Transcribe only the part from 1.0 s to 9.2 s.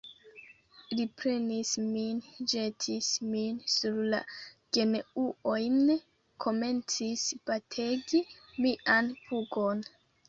prenis min, ĵetis min sur la genuojn, komencis bategi mian